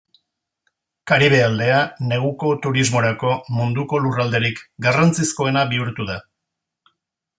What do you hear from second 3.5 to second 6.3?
munduko lurralderik garrantzizkoena bihurtu da.